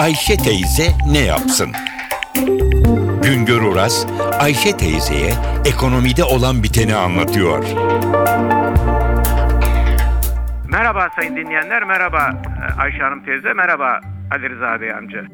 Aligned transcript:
Ayşe 0.00 0.36
teyze 0.36 0.82
ne 1.12 1.18
yapsın? 1.18 1.72
Güngör 3.22 3.62
Oras, 3.62 4.06
Ayşe 4.40 4.76
teyzeye 4.76 5.32
ekonomide 5.64 6.24
olan 6.24 6.62
biteni 6.62 6.94
anlatıyor. 6.94 7.64
Merhaba 10.68 11.08
sayın 11.16 11.36
dinleyenler, 11.36 11.84
merhaba 11.84 12.42
e, 12.68 12.80
Ayşe 12.80 12.98
Hanım 12.98 13.24
teyze, 13.24 13.52
merhaba 13.52 14.00
Ali 14.30 14.50
Rıza 14.50 14.80
Bey 14.80 14.92
amca. 14.92 15.24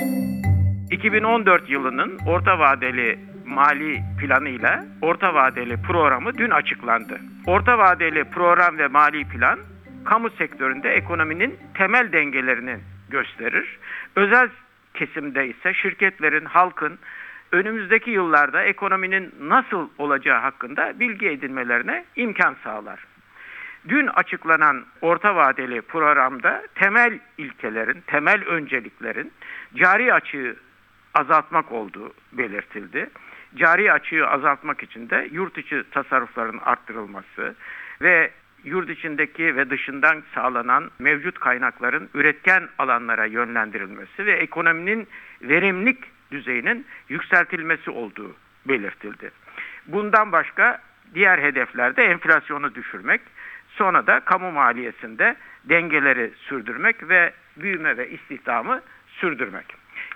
2014 0.91 1.71
yılının 1.71 2.19
orta 2.27 2.59
vadeli 2.59 3.19
mali 3.45 4.03
planıyla 4.21 4.85
orta 5.03 5.35
vadeli 5.35 5.77
programı 5.77 6.35
dün 6.39 6.51
açıklandı. 6.51 7.21
Orta 7.47 7.79
vadeli 7.79 8.25
program 8.25 8.79
ve 8.79 8.89
mali 8.89 9.29
plan 9.29 9.59
kamu 10.05 10.31
sektöründe 10.31 10.91
ekonominin 10.91 11.59
temel 11.75 12.13
dengelerini 12.13 12.77
gösterir. 13.17 13.79
Özel 14.17 14.49
kesimde 14.95 15.49
ise 15.49 15.75
şirketlerin, 15.75 16.45
halkın 16.45 16.99
önümüzdeki 17.53 18.11
yıllarda 18.11 18.63
ekonominin 18.63 19.35
nasıl 19.41 19.89
olacağı 19.99 20.41
hakkında 20.41 21.01
bilgi 21.01 21.29
edinmelerine 21.29 22.05
imkan 22.17 22.57
sağlar. 22.65 23.01
Dün 23.89 24.07
açıklanan 24.07 24.85
orta 25.01 25.37
vadeli 25.37 25.83
programda 25.83 26.63
temel 26.75 27.19
ilkelerin, 27.39 28.03
temel 28.07 28.45
önceliklerin 28.45 29.33
cari 29.75 30.15
açığı 30.15 30.57
azaltmak 31.15 31.73
olduğu 31.73 32.13
belirtildi. 32.33 33.11
Cari 33.57 33.93
açığı 33.93 34.27
azaltmak 34.29 34.83
için 34.83 35.11
de 35.11 35.29
yurt 35.33 35.59
içi 35.59 35.85
tasarrufların 35.91 36.61
arttırılması 36.65 37.55
ve 38.03 38.31
yurt 38.67 38.91
içindeki 38.91 39.57
ve 39.57 39.71
dışından 39.71 40.23
sağlanan 40.35 40.91
mevcut 40.99 41.39
kaynakların 41.39 42.09
üretken 42.15 42.69
alanlara 42.79 43.27
yönlendirilmesi 43.27 44.27
ve 44.27 44.33
ekonominin 44.33 45.09
verimlilik 45.43 45.99
düzeyinin 46.31 46.87
yükseltilmesi 47.09 47.91
olduğu 47.91 48.37
belirtildi. 48.69 49.31
Bundan 49.87 50.33
başka 50.33 50.83
diğer 51.15 51.39
hedeflerde 51.39 52.05
enflasyonu 52.05 52.75
düşürmek, 52.75 53.21
sonra 53.69 54.07
da 54.07 54.21
kamu 54.21 54.53
maliyesinde 54.53 55.37
dengeleri 55.65 56.31
sürdürmek 56.37 57.09
ve 57.09 57.33
büyüme 57.57 57.97
ve 57.97 58.11
istihdamı 58.11 58.81
sürdürmek. 59.09 59.67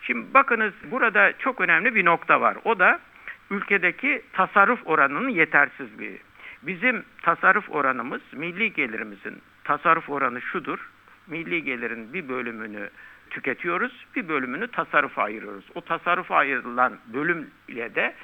Şimdi 0.02 0.34
bakınız 0.34 0.72
burada 0.90 1.32
çok 1.38 1.60
önemli 1.60 1.94
bir 1.94 2.04
nokta 2.04 2.40
var. 2.40 2.56
O 2.64 2.78
da 2.78 3.00
ülkedeki 3.50 4.22
tasarruf 4.32 4.80
oranının 4.84 5.28
yetersizliği. 5.28 6.18
Bizim 6.62 7.04
tasarruf 7.22 7.70
oranımız 7.70 8.20
milli 8.32 8.72
gelirimizin 8.72 9.42
tasarruf 9.64 10.10
oranı 10.10 10.42
şudur. 10.42 10.90
Milli 11.26 11.64
gelirin 11.64 12.12
bir 12.12 12.28
bölümünü 12.28 12.90
tüketiyoruz, 13.30 14.06
bir 14.16 14.28
bölümünü 14.28 14.68
tasarrufa 14.68 15.22
ayırıyoruz. 15.22 15.64
O 15.74 15.80
tasarrufa 15.80 16.36
ayrılan 16.36 16.98
bölümle 17.06 17.94
de 17.94 18.14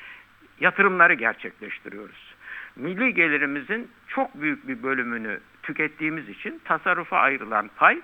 yatırımları 0.61 1.15
gerçekleştiriyoruz. 1.15 2.34
Milli 2.77 3.15
gelirimizin 3.15 3.91
çok 4.09 4.41
büyük 4.41 4.69
bir 4.69 4.83
bölümünü 4.83 5.41
tükettiğimiz 5.62 6.28
için 6.28 6.61
tasarrufa 6.65 7.19
ayrılan 7.19 7.71
pay 7.77 8.00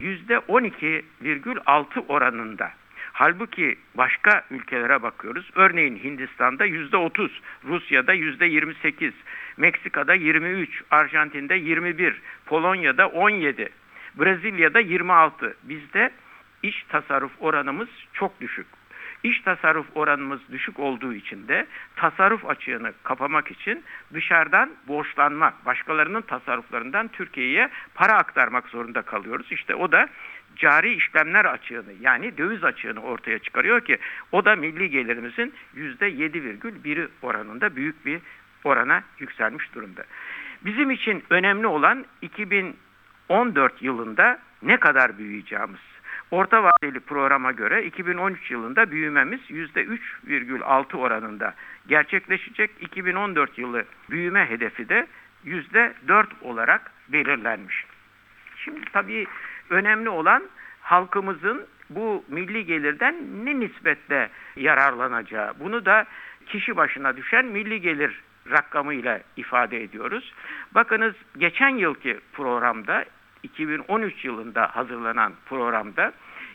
%12,6 0.00 2.06
oranında. 2.06 2.72
Halbuki 3.12 3.78
başka 3.94 4.44
ülkelere 4.50 5.02
bakıyoruz. 5.02 5.50
Örneğin 5.54 5.96
Hindistan'da 5.96 6.64
yüzde 6.64 6.96
30, 6.96 7.40
Rusya'da 7.64 8.12
yüzde 8.12 8.46
28, 8.46 9.14
Meksika'da 9.56 10.14
23, 10.14 10.82
Arjantin'de 10.90 11.54
21, 11.54 12.22
Polonya'da 12.46 13.08
17, 13.08 13.68
Brezilya'da 14.14 14.80
26. 14.80 15.56
Bizde 15.62 16.10
iş 16.62 16.84
tasarruf 16.88 17.32
oranımız 17.40 17.88
çok 18.12 18.40
düşük. 18.40 18.66
İş 19.22 19.40
tasarruf 19.40 19.86
oranımız 19.94 20.40
düşük 20.52 20.78
olduğu 20.78 21.14
için 21.14 21.48
de 21.48 21.66
tasarruf 21.96 22.46
açığını 22.46 22.92
kapamak 23.02 23.50
için 23.50 23.84
dışarıdan 24.14 24.70
borçlanmak, 24.88 25.66
başkalarının 25.66 26.20
tasarruflarından 26.20 27.08
Türkiye'ye 27.08 27.68
para 27.94 28.12
aktarmak 28.12 28.68
zorunda 28.68 29.02
kalıyoruz. 29.02 29.46
İşte 29.52 29.74
o 29.74 29.92
da 29.92 30.08
cari 30.56 30.94
işlemler 30.94 31.44
açığını 31.44 31.92
yani 32.00 32.38
döviz 32.38 32.64
açığını 32.64 33.00
ortaya 33.00 33.38
çıkarıyor 33.38 33.80
ki 33.80 33.98
o 34.32 34.44
da 34.44 34.56
milli 34.56 34.90
gelirimizin 34.90 35.54
%7,1'i 35.76 37.08
oranında 37.22 37.76
büyük 37.76 38.06
bir 38.06 38.20
orana 38.66 39.02
yükselmiş 39.18 39.74
durumda. 39.74 40.04
Bizim 40.64 40.90
için 40.90 41.24
önemli 41.30 41.66
olan 41.66 42.04
2014 42.22 43.82
yılında 43.82 44.38
ne 44.62 44.76
kadar 44.76 45.18
büyüyeceğimiz. 45.18 45.80
Orta 46.30 46.62
vadeli 46.62 47.00
programa 47.00 47.52
göre 47.52 47.84
2013 47.84 48.50
yılında 48.50 48.90
büyümemiz 48.90 49.40
%3,6 49.50 50.96
oranında 50.96 51.54
gerçekleşecek. 51.86 52.70
2014 52.80 53.58
yılı 53.58 53.84
büyüme 54.10 54.50
hedefi 54.50 54.88
de 54.88 55.06
%4 55.44 56.26
olarak 56.42 56.90
belirlenmiş. 57.08 57.84
Şimdi 58.56 58.80
tabii 58.92 59.26
önemli 59.70 60.08
olan 60.08 60.42
halkımızın 60.80 61.66
bu 61.90 62.24
milli 62.28 62.66
gelirden 62.66 63.14
ne 63.44 63.60
nispetle 63.60 64.30
yararlanacağı. 64.56 65.54
Bunu 65.60 65.84
da 65.84 66.06
kişi 66.46 66.76
başına 66.76 67.16
düşen 67.16 67.44
milli 67.44 67.80
gelir 67.80 68.22
rakamıyla 68.50 69.20
ifade 69.36 69.82
ediyoruz. 69.82 70.32
Bakınız 70.74 71.14
geçen 71.38 71.76
yılki 71.76 72.20
programda 72.32 73.04
2013 73.42 74.24
yılında 74.24 74.76
hazırlanan 74.76 75.32
programda 75.46 76.12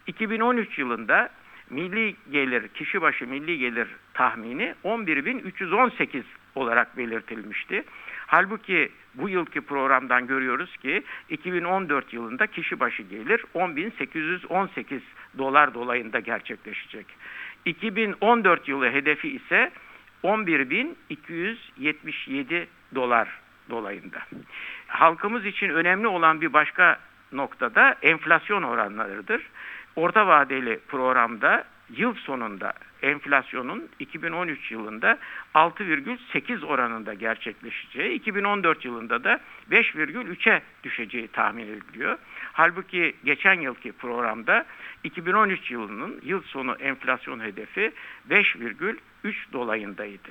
2013 0.07 0.79
yılında 0.79 1.29
milli 1.69 2.15
gelir, 2.31 2.67
kişi 2.67 3.01
başı 3.01 3.27
milli 3.27 3.57
gelir 3.57 3.87
tahmini 4.13 4.75
11.318 4.83 6.23
olarak 6.55 6.97
belirtilmişti. 6.97 7.83
Halbuki 8.27 8.91
bu 9.13 9.29
yılki 9.29 9.61
programdan 9.61 10.27
görüyoruz 10.27 10.77
ki 10.77 11.03
2014 11.29 12.13
yılında 12.13 12.47
kişi 12.47 12.79
başı 12.79 13.03
gelir 13.03 13.45
10.818 13.55 14.99
dolar 15.37 15.73
dolayında 15.73 16.19
gerçekleşecek. 16.19 17.05
2014 17.65 18.67
yılı 18.67 18.91
hedefi 18.91 19.29
ise 19.29 19.71
11.277 20.23 22.65
dolar 22.95 23.27
dolayında. 23.69 24.19
Halkımız 24.87 25.45
için 25.45 25.69
önemli 25.69 26.07
olan 26.07 26.41
bir 26.41 26.53
başka 26.53 26.99
noktada 27.31 27.95
enflasyon 28.01 28.63
oranlarıdır. 28.63 29.41
Orta 29.95 30.27
vadeli 30.27 30.79
programda 30.87 31.63
yıl 31.97 32.13
sonunda 32.13 32.73
enflasyonun 33.01 33.89
2013 33.99 34.71
yılında 34.71 35.17
6,8 35.55 36.65
oranında 36.65 37.13
gerçekleşeceği, 37.13 38.13
2014 38.13 38.85
yılında 38.85 39.23
da 39.23 39.39
5,3'e 39.71 40.61
düşeceği 40.83 41.27
tahmin 41.27 41.67
ediliyor. 41.67 42.17
Halbuki 42.53 43.15
geçen 43.23 43.61
yılki 43.61 43.91
programda 43.91 44.65
2013 45.03 45.71
yılının 45.71 46.21
yıl 46.23 46.41
sonu 46.41 46.75
enflasyon 46.79 47.39
hedefi 47.39 47.91
5,3 48.29 48.97
dolayındaydı. 49.53 50.29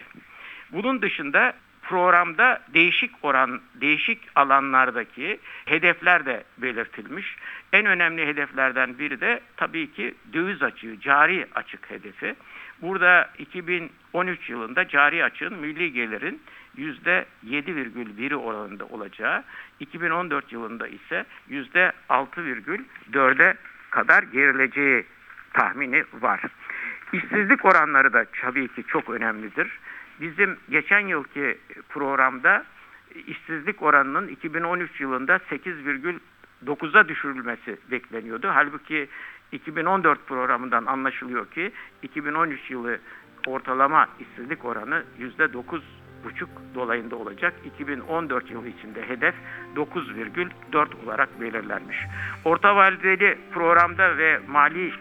Bunun 0.72 1.02
dışında 1.02 1.54
programda 1.90 2.60
değişik 2.74 3.10
oran, 3.22 3.60
değişik 3.74 4.18
alanlardaki 4.34 5.40
hedefler 5.64 6.26
de 6.26 6.44
belirtilmiş. 6.58 7.36
En 7.72 7.86
önemli 7.86 8.26
hedeflerden 8.26 8.98
biri 8.98 9.20
de 9.20 9.40
tabii 9.56 9.92
ki 9.92 10.14
döviz 10.32 10.62
açığı, 10.62 11.00
cari 11.00 11.46
açık 11.54 11.90
hedefi. 11.90 12.34
Burada 12.82 13.30
2013 13.38 14.50
yılında 14.50 14.88
cari 14.88 15.24
açığın 15.24 15.54
milli 15.54 15.92
gelirin 15.92 16.42
%7,1'i 16.78 18.36
oranında 18.36 18.84
olacağı, 18.84 19.44
2014 19.80 20.52
yılında 20.52 20.88
ise 20.88 21.24
%6,4'e 21.50 23.54
kadar 23.90 24.22
gerileceği 24.22 25.04
tahmini 25.52 26.04
var. 26.12 26.40
İşsizlik 27.12 27.64
oranları 27.64 28.12
da 28.12 28.24
tabii 28.40 28.68
ki 28.68 28.84
çok 28.88 29.10
önemlidir. 29.10 29.78
Bizim 30.20 30.56
geçen 30.70 31.00
yılki 31.00 31.58
programda 31.88 32.64
işsizlik 33.26 33.82
oranının 33.82 34.28
2013 34.28 35.00
yılında 35.00 35.36
8,9'a 35.36 37.08
düşürülmesi 37.08 37.78
bekleniyordu. 37.90 38.48
Halbuki 38.52 39.08
2014 39.52 40.26
programından 40.26 40.86
anlaşılıyor 40.86 41.46
ki 41.46 41.72
2013 42.02 42.70
yılı 42.70 42.98
ortalama 43.46 44.08
işsizlik 44.20 44.64
oranı 44.64 45.04
%9 45.20 45.80
buçuk 46.24 46.48
dolayında 46.74 47.16
olacak. 47.16 47.54
2014 47.64 48.50
yılı 48.50 48.68
içinde 48.68 49.08
hedef 49.08 49.34
9,4 49.76 51.04
olarak 51.04 51.40
belirlenmiş. 51.40 51.96
Orta 52.44 52.76
vadeli 52.76 53.38
programda 53.52 54.18
ve 54.18 54.40
mali 54.48 54.92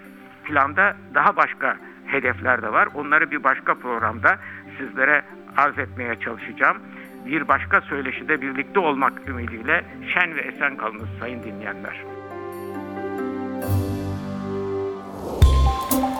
planda 0.44 0.98
daha 1.13 1.36
başka 1.36 1.77
hedefler 2.06 2.62
de 2.62 2.74
var. 2.74 2.88
Onları 2.94 3.31
bir 3.31 3.44
başka 3.44 3.75
programda 3.75 4.39
sizlere 4.80 5.22
arz 5.58 5.80
etmeye 5.80 6.20
çalışacağım. 6.20 6.78
Bir 7.26 7.48
başka 7.48 7.81
söyleşide 7.81 8.42
birlikte 8.42 8.80
olmak 8.80 9.14
ümidiyle 9.28 9.86
şen 10.14 10.36
ve 10.36 10.42
esen 10.42 10.78
kalınız 10.78 11.10
sayın 11.20 11.44
dinleyenler. 11.44 12.04